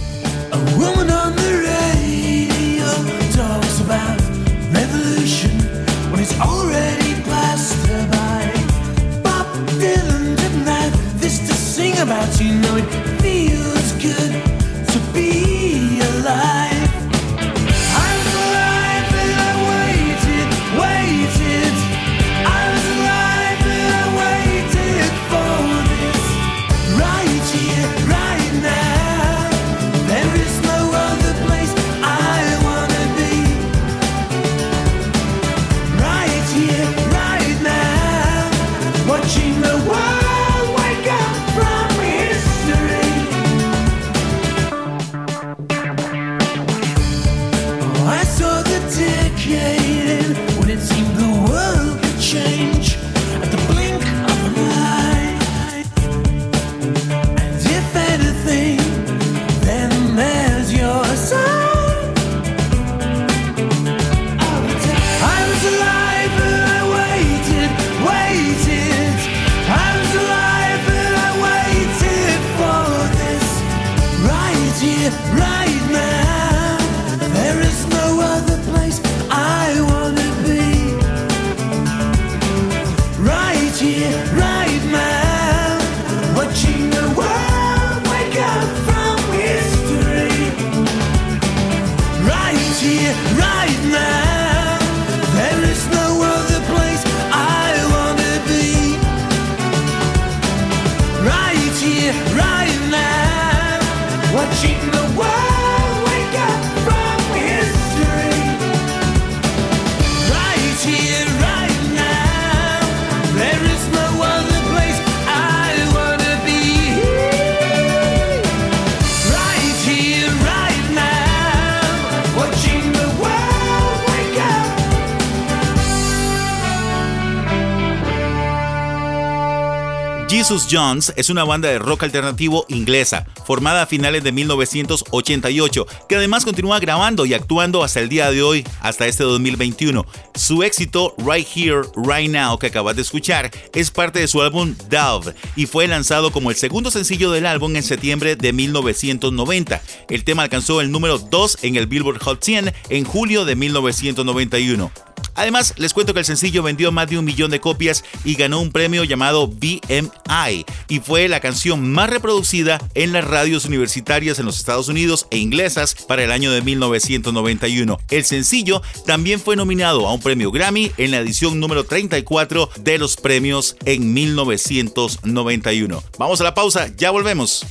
Jesus 130.48 130.67
Jones 130.69 131.12
es 131.15 131.31
una 131.31 131.43
banda 131.43 131.69
de 131.69 131.79
rock 131.79 132.04
alternativo 132.04 132.67
inglesa, 132.69 133.25
formada 133.48 133.81
a 133.81 133.85
finales 133.87 134.23
de 134.23 134.31
1988, 134.31 135.87
que 136.08 136.17
además 136.17 136.46
continúa 136.46 136.79
grabando 136.79 137.25
y 137.25 137.33
actuando 137.33 137.83
hasta 137.83 138.00
el 138.00 138.10
día 138.10 138.29
de 138.29 138.43
hoy, 138.43 138.63
hasta 138.81 139.08
este 139.08 139.23
2021. 139.23 140.06
Su 140.35 140.62
éxito 140.62 141.15
Right 141.17 141.48
Here, 141.52 141.81
Right 141.96 142.29
Now, 142.29 142.60
que 142.60 142.67
acabas 142.67 142.96
de 142.96 143.02
escuchar, 143.02 143.50
es 143.73 143.89
parte 143.89 144.19
de 144.19 144.27
su 144.27 144.39
álbum 144.39 144.75
Dove 144.87 145.33
y 145.56 145.65
fue 145.65 145.87
lanzado 145.87 146.31
como 146.31 146.52
el 146.52 146.56
segundo 146.56 146.91
sencillo 146.91 147.31
del 147.31 147.48
álbum 147.48 147.75
en 147.75 147.81
septiembre 147.81 148.35
de 148.35 148.54
1990. 148.54 149.81
El 150.10 150.23
tema 150.23 150.43
alcanzó 150.43 150.79
el 150.79 150.91
número 150.91 151.17
2 151.17 151.58
en 151.63 151.75
el 151.75 151.87
Billboard 151.87 152.21
Hot 152.21 152.43
100 152.43 152.71
en 152.89 153.04
julio 153.04 153.46
de 153.46 153.56
1991. 153.56 155.04
Además, 155.35 155.73
les 155.77 155.93
cuento 155.93 156.13
que 156.13 156.19
el 156.19 156.25
sencillo 156.25 156.63
vendió 156.63 156.91
más 156.91 157.09
de 157.09 157.17
un 157.17 157.25
millón 157.25 157.51
de 157.51 157.59
copias 157.59 158.03
y 158.23 158.35
ganó 158.35 158.61
un 158.61 158.71
premio 158.71 159.03
llamado 159.03 159.47
BMI 159.47 160.65
y 160.87 160.99
fue 160.99 161.27
la 161.27 161.41
canción 161.41 161.91
más 161.91 162.09
reproducida 162.09 162.79
en 162.93 163.11
las 163.11 163.25
radios 163.25 163.65
universitarias 163.65 164.39
en 164.39 164.45
los 164.45 164.57
Estados 164.57 164.87
Unidos 164.87 165.27
e 165.31 165.37
inglesas 165.37 165.95
para 166.07 166.23
el 166.23 166.31
año 166.31 166.51
de 166.51 166.61
1991. 166.61 167.99
El 168.09 168.25
sencillo 168.25 168.81
también 169.05 169.39
fue 169.39 169.55
nominado 169.55 170.07
a 170.07 170.13
un 170.13 170.21
premio 170.21 170.51
Grammy 170.51 170.91
en 170.97 171.11
la 171.11 171.17
edición 171.17 171.59
número 171.59 171.83
34 171.83 172.69
de 172.77 172.97
los 172.97 173.17
premios 173.17 173.75
en 173.85 174.13
1991. 174.13 176.03
Vamos 176.17 176.41
a 176.41 176.43
la 176.43 176.53
pausa, 176.53 176.89
ya 176.95 177.11
volvemos. 177.11 177.65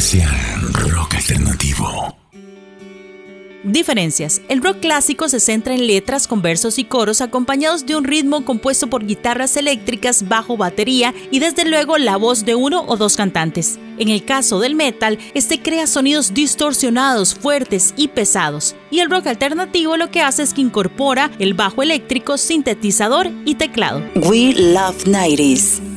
Especial 0.00 0.72
Rock 0.72 1.16
Alternativo. 1.16 2.16
Diferencias. 3.64 4.40
El 4.48 4.62
rock 4.62 4.80
clásico 4.80 5.28
se 5.28 5.40
centra 5.40 5.74
en 5.74 5.86
letras 5.86 6.26
con 6.26 6.40
versos 6.40 6.78
y 6.78 6.84
coros 6.84 7.20
acompañados 7.20 7.84
de 7.84 7.96
un 7.96 8.04
ritmo 8.04 8.46
compuesto 8.46 8.86
por 8.86 9.04
guitarras 9.04 9.58
eléctricas, 9.58 10.26
bajo, 10.26 10.56
batería 10.56 11.12
y 11.30 11.38
desde 11.38 11.66
luego 11.66 11.98
la 11.98 12.16
voz 12.16 12.46
de 12.46 12.54
uno 12.54 12.82
o 12.88 12.96
dos 12.96 13.18
cantantes. 13.18 13.78
En 13.98 14.08
el 14.08 14.24
caso 14.24 14.58
del 14.58 14.74
metal, 14.74 15.18
este 15.34 15.60
crea 15.60 15.86
sonidos 15.86 16.32
distorsionados, 16.32 17.34
fuertes 17.34 17.92
y 17.94 18.08
pesados. 18.08 18.76
Y 18.90 19.00
el 19.00 19.10
rock 19.10 19.26
alternativo 19.26 19.98
lo 19.98 20.10
que 20.10 20.22
hace 20.22 20.44
es 20.44 20.54
que 20.54 20.62
incorpora 20.62 21.30
el 21.38 21.52
bajo 21.52 21.82
eléctrico, 21.82 22.38
sintetizador 22.38 23.30
y 23.44 23.56
teclado. 23.56 24.02
We 24.14 24.54
love 24.54 25.04
90s. 25.04 25.89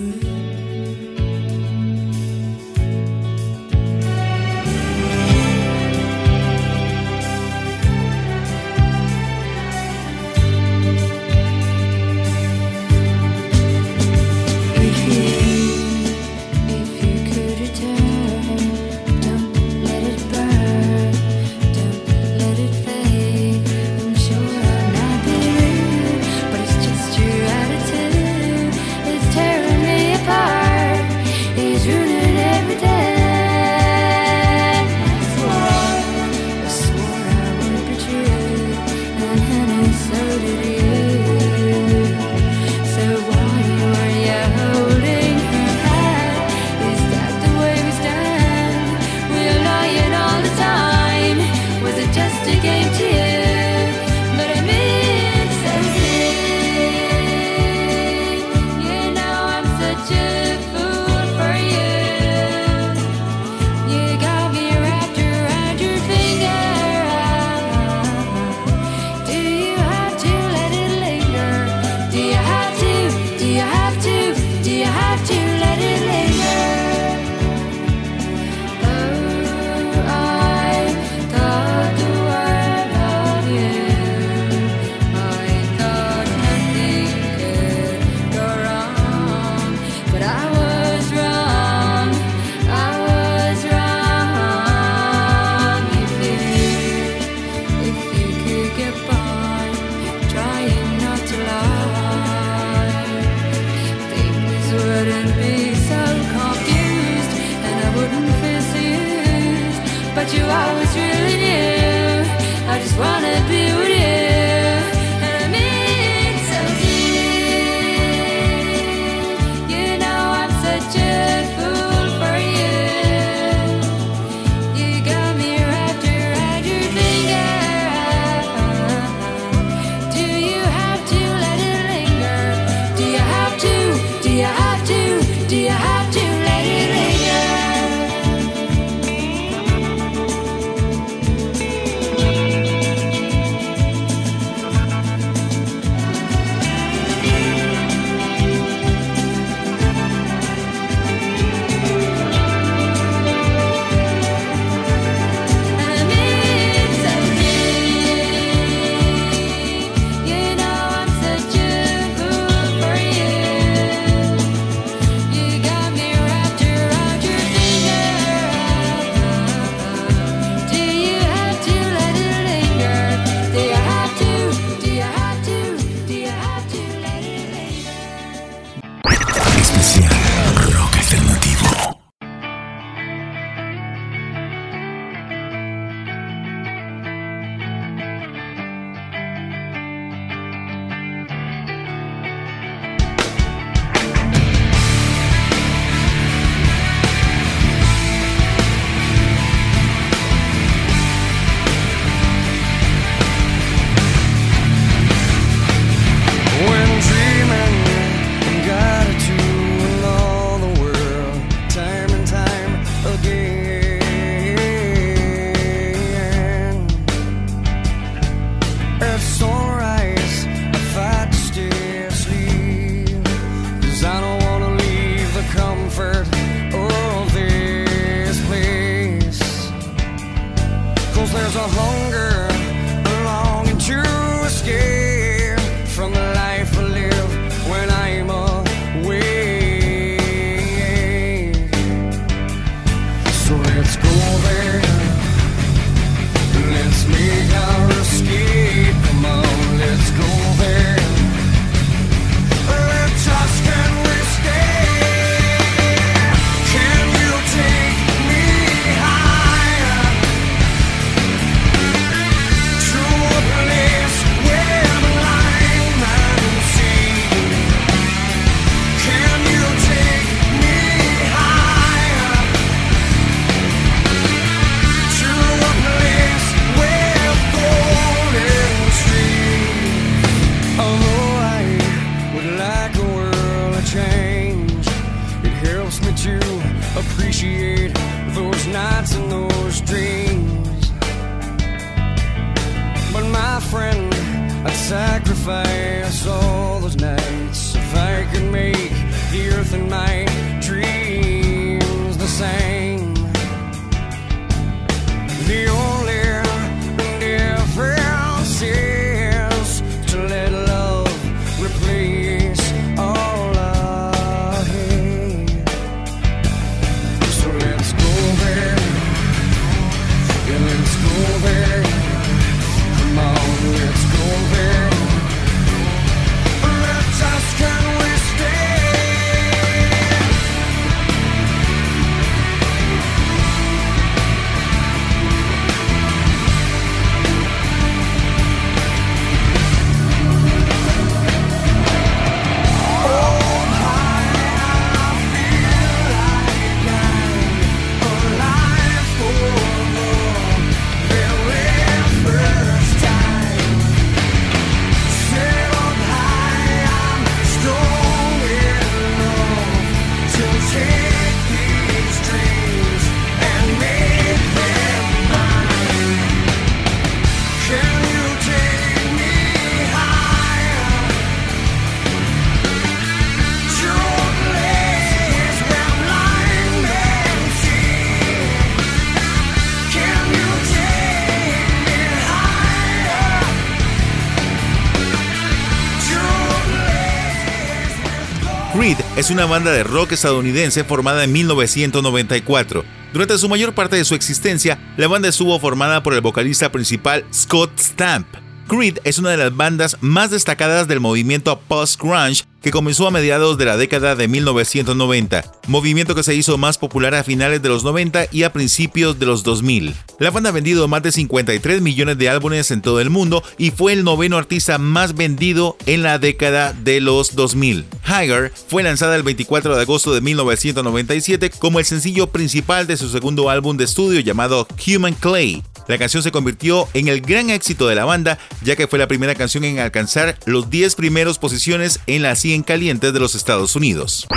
Es 389.23 389.29
una 389.29 389.45
banda 389.45 389.71
de 389.71 389.85
rock 389.85 390.11
estadounidense 390.11 390.83
formada 390.83 391.23
en 391.23 391.31
1994. 391.31 392.83
Durante 393.13 393.37
su 393.37 393.47
mayor 393.47 393.73
parte 393.73 393.95
de 393.95 394.03
su 394.03 394.15
existencia, 394.15 394.77
la 394.97 395.07
banda 395.07 395.29
estuvo 395.29 395.57
formada 395.61 396.03
por 396.03 396.13
el 396.13 396.19
vocalista 396.19 396.73
principal 396.73 397.23
Scott 397.33 397.71
Stamp. 397.79 398.27
Creed 398.67 398.97
es 399.05 399.19
una 399.19 399.29
de 399.29 399.37
las 399.37 399.55
bandas 399.55 399.97
más 400.01 400.29
destacadas 400.29 400.89
del 400.89 400.99
movimiento 400.99 401.57
post-grunge 401.57 402.43
que 402.63 402.71
comenzó 402.71 403.05
a 403.05 403.11
mediados 403.11 403.57
de 403.57 403.65
la 403.65 403.77
década 403.77 404.15
de 404.15 404.29
1990, 404.29 405.43
movimiento 405.67 406.15
que 406.15 406.23
se 406.23 406.33
hizo 406.33 406.57
más 406.57 406.77
popular 406.77 407.13
a 407.13 407.23
finales 407.23 407.61
de 407.61 407.69
los 407.69 407.83
90 407.83 408.27
y 408.31 408.43
a 408.43 408.53
principios 408.53 409.19
de 409.19 409.25
los 409.25 409.43
2000. 409.43 409.93
La 410.19 410.31
banda 410.31 410.49
ha 410.49 410.53
vendido 410.53 410.87
más 410.87 411.03
de 411.03 411.11
53 411.11 411.81
millones 411.81 412.17
de 412.17 412.29
álbumes 412.29 412.71
en 412.71 412.81
todo 412.81 413.01
el 413.01 413.09
mundo 413.09 413.43
y 413.57 413.71
fue 413.71 413.91
el 413.91 414.05
noveno 414.05 414.37
artista 414.37 414.77
más 414.77 415.13
vendido 415.13 415.75
en 415.85 416.03
la 416.03 416.19
década 416.19 416.71
de 416.71 417.01
los 417.01 417.35
2000. 417.35 417.85
Higher 418.07 418.53
fue 418.69 418.81
lanzada 418.81 419.17
el 419.17 419.23
24 419.23 419.75
de 419.75 419.81
agosto 419.81 420.13
de 420.13 420.21
1997 420.21 421.49
como 421.59 421.79
el 421.79 421.85
sencillo 421.85 422.27
principal 422.27 422.87
de 422.87 422.95
su 422.95 423.09
segundo 423.09 423.49
álbum 423.49 423.75
de 423.75 423.83
estudio 423.83 424.21
llamado 424.21 424.67
Human 424.87 425.15
Clay. 425.15 425.61
La 425.87 425.97
canción 425.97 426.23
se 426.23 426.31
convirtió 426.31 426.87
en 426.93 427.07
el 427.07 427.21
gran 427.21 427.49
éxito 427.49 427.87
de 427.87 427.95
la 427.95 428.05
banda, 428.05 428.39
ya 428.63 428.75
que 428.75 428.87
fue 428.87 428.99
la 428.99 429.07
primera 429.07 429.35
canción 429.35 429.65
en 429.65 429.79
alcanzar 429.79 430.37
los 430.45 430.69
10 430.69 430.95
primeros 430.95 431.39
posiciones 431.39 431.99
en 432.07 432.21
las 432.21 432.39
100 432.39 432.52
bien 432.53 432.61
calientes 432.61 433.11
de 433.11 433.19
los 433.19 433.33
Estados 433.33 433.75
Unidos. 433.75 434.27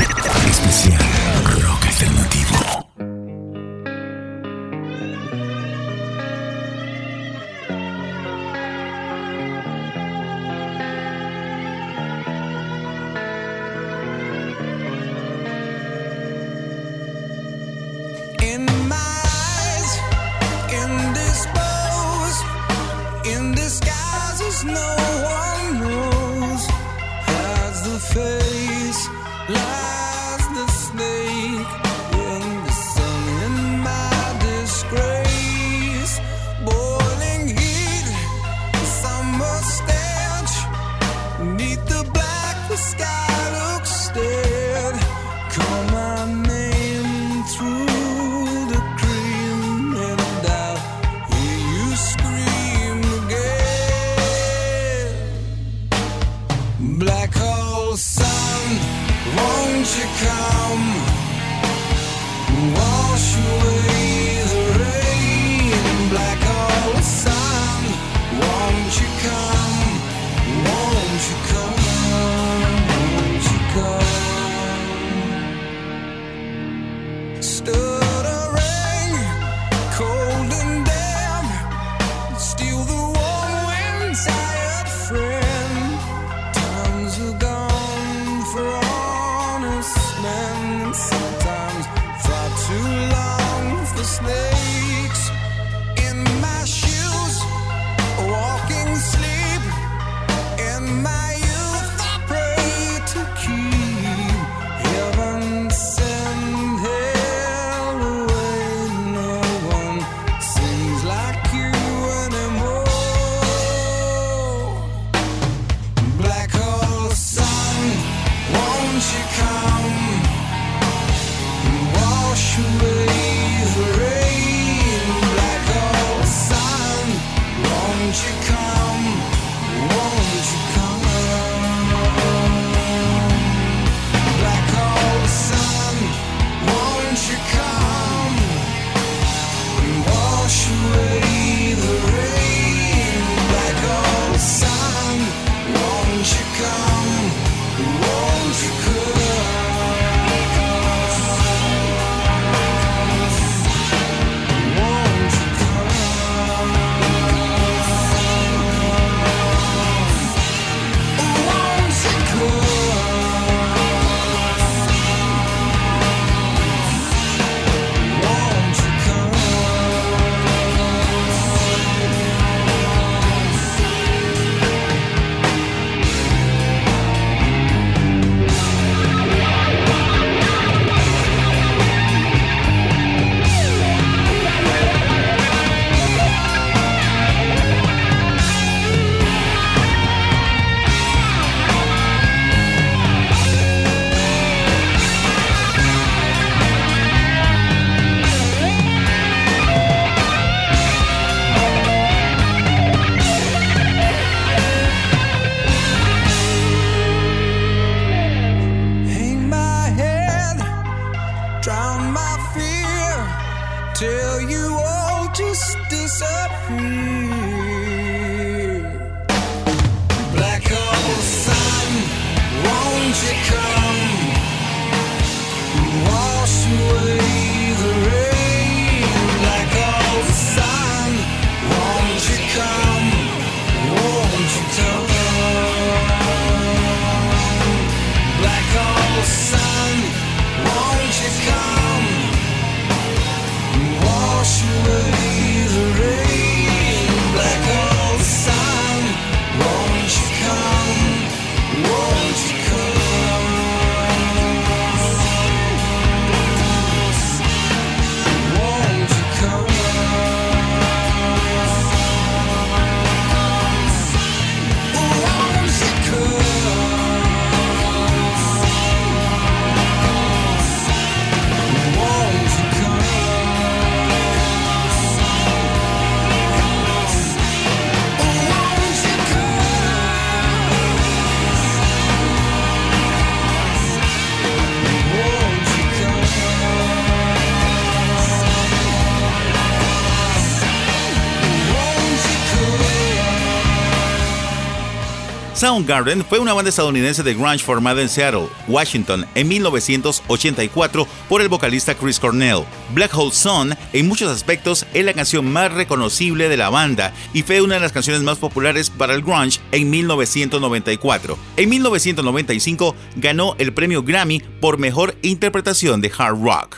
Soundgarden 295.56 296.22
fue 296.22 296.38
una 296.38 296.52
banda 296.52 296.68
estadounidense 296.68 297.22
de 297.22 297.32
grunge 297.32 297.64
formada 297.64 298.02
en 298.02 298.10
Seattle, 298.10 298.48
Washington, 298.68 299.24
en 299.34 299.48
1984 299.48 301.08
por 301.30 301.40
el 301.40 301.48
vocalista 301.48 301.94
Chris 301.94 302.20
Cornell. 302.20 302.64
Black 302.92 303.16
Hole 303.16 303.32
Sun, 303.32 303.74
en 303.94 304.06
muchos 304.06 304.30
aspectos, 304.30 304.84
es 304.92 305.02
la 305.02 305.14
canción 305.14 305.50
más 305.50 305.72
reconocible 305.72 306.50
de 306.50 306.58
la 306.58 306.68
banda 306.68 307.14
y 307.32 307.42
fue 307.42 307.62
una 307.62 307.76
de 307.76 307.80
las 307.80 307.92
canciones 307.92 308.22
más 308.22 308.36
populares 308.36 308.90
para 308.90 309.14
el 309.14 309.22
grunge 309.22 309.58
en 309.72 309.88
1994. 309.88 311.38
En 311.56 311.70
1995 311.70 312.94
ganó 313.16 313.56
el 313.56 313.72
premio 313.72 314.02
Grammy 314.02 314.40
por 314.60 314.76
mejor 314.76 315.14
interpretación 315.22 316.02
de 316.02 316.12
hard 316.18 316.38
rock. 316.38 316.76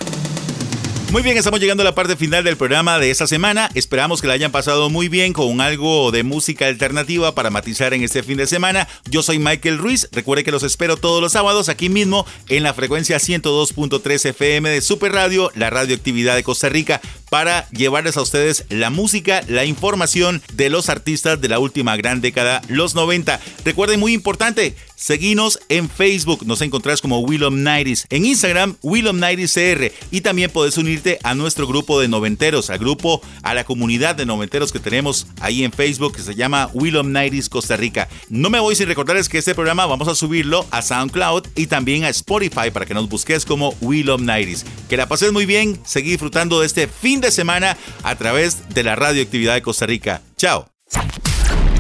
Muy 1.11 1.23
bien, 1.23 1.39
estamos 1.39 1.59
llegando 1.59 1.81
a 1.81 1.85
la 1.85 1.95
parte 1.95 2.17
final 2.17 2.45
del 2.45 2.59
programa 2.59 2.99
de 2.99 3.11
esta 3.11 3.27
semana. 3.27 3.71
Esperamos 3.75 4.21
que 4.21 4.27
la 4.27 4.35
hayan 4.35 4.53
pasado 4.53 4.91
muy 4.91 5.09
bien 5.09 5.33
con 5.33 5.63
algo 5.63 6.11
de 6.11 6.23
música 6.23 6.67
alternativa 6.67 7.35
para 7.35 7.49
matizar 7.49 7.95
en 7.95 8.03
este 8.03 8.23
fin 8.23 8.37
de 8.37 8.47
semana. 8.47 8.87
Yo 9.09 9.23
soy 9.23 9.39
Michael 9.39 9.79
Ruiz. 9.79 10.11
Recuerde 10.13 10.45
que 10.45 10.51
los 10.51 10.65
espero 10.65 10.99
todos 10.99 11.23
los 11.23 11.33
sábados 11.33 11.71
aquí 11.71 11.89
mismo 11.89 12.27
en 12.51 12.63
la 12.63 12.75
frecuencia 12.75 13.17
102.3 13.17 14.27
FM 14.27 14.69
de 14.69 14.83
Super 14.83 15.13
Radio, 15.13 15.51
la 15.55 15.71
radioactividad 15.71 16.37
de 16.37 16.43
Costa 16.43 16.69
Rica, 16.69 17.01
para 17.31 17.69
llevarles 17.71 18.17
a 18.17 18.23
ustedes 18.23 18.65
la 18.69 18.91
música, 18.91 19.43
la 19.49 19.65
información 19.65 20.43
de 20.55 20.71
los 20.71 20.89
artistas 20.89 21.41
de 21.41 21.49
la 21.49 21.59
última 21.59 21.97
gran 21.97 22.21
década, 22.21 22.63
los 22.69 22.95
90. 22.95 23.41
Recuerden, 23.65 24.01
muy 24.01 24.13
importante, 24.13 24.75
seguinos 24.95 25.59
en 25.69 25.89
Facebook. 25.89 26.45
Nos 26.47 26.61
encontrás 26.61 27.01
como 27.01 27.21
Willom 27.21 27.63
Nighties. 27.63 28.07
En 28.11 28.25
Instagram, 28.25 28.77
Willom 28.83 29.21
CR. 29.21 29.93
Y 30.11 30.21
también 30.21 30.51
podés 30.51 30.77
unirte 30.77 31.19
a 31.23 31.35
nuestro 31.35 31.67
grupo 31.67 32.01
de 32.01 32.09
noventeros, 32.09 32.71
al 32.71 32.79
grupo, 32.79 33.23
a 33.43 33.55
la 33.55 33.65
comunidad 33.65 34.17
de 34.17 34.27
noventeros 34.27 34.73
que 34.73 34.81
tenemos 34.81 35.27
ahí 35.41 35.65
en 35.65 35.73
Facebook, 35.73 36.17
que 36.17 36.23
se 36.23 36.35
llama 36.35 36.71
Willom 36.75 37.13
Nighties 37.13 37.49
Costa 37.49 37.77
Rica. 37.77 38.09
No 38.29 38.51
me 38.51 38.61
voy 38.61 38.75
sin 38.75 38.89
recordarles 38.89 39.29
que 39.29 39.39
este 39.39 39.55
programa 39.55 39.87
vamos 39.87 40.09
a 40.09 40.15
subirlo 40.15 40.67
a 40.71 40.83
SoundCloud 40.83 41.47
y 41.55 41.67
también 41.67 42.05
a 42.05 42.09
Spotify 42.09 42.71
para 42.73 42.87
que 42.87 42.95
nos 42.95 43.09
busques 43.09 43.45
como 43.45 43.75
Willom 43.81 44.25
Nighties. 44.25 44.65
Que 44.89 44.97
la 44.97 45.09
pases 45.09 45.33
muy 45.33 45.47
bien, 45.47 45.79
seguí 45.85 46.11
disfrutando 46.11 46.61
de 46.61 46.67
este 46.67 46.89
fin 47.19 47.23
de 47.23 47.31
semana 47.33 47.77
a 48.05 48.15
través 48.15 48.69
de 48.69 48.85
la 48.85 48.95
radioactividad 48.95 49.55
de 49.55 49.63
Costa 49.63 49.87
Rica. 49.87 50.23
Chao. 50.37 50.69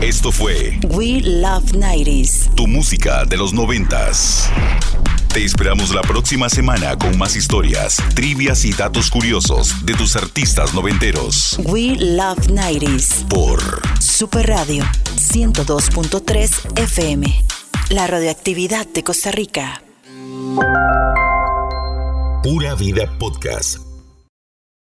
Esto 0.01 0.33
fue 0.33 0.79
We 0.89 1.21
Love 1.23 1.75
90s. 1.75 2.55
Tu 2.57 2.67
música 2.67 3.25
de 3.25 3.37
los 3.37 3.53
noventas. 3.53 4.51
Te 5.33 5.45
esperamos 5.45 5.95
la 5.95 6.03
próxima 6.03 6.49
semana 6.49 6.97
con 6.97 7.17
más 7.19 7.37
historias, 7.37 8.03
trivias 8.15 8.65
y 8.65 8.73
datos 8.73 9.11
curiosos 9.11 9.87
de 9.87 9.95
tus 9.95 10.17
artistas 10.17 10.75
noventeros. 10.75 11.57
We 11.65 11.95
Love 11.97 12.49
90s. 12.49 13.29
Por 13.29 13.61
Super 14.01 14.49
Radio 14.49 14.85
102.3 15.17 16.81
FM. 16.81 17.45
La 17.91 18.09
radioactividad 18.09 18.89
de 18.89 19.05
Costa 19.05 19.31
Rica. 19.31 19.83
Pura 22.43 22.75
Vida 22.75 23.19
Podcast 23.19 23.88